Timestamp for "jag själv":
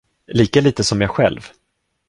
1.01-1.41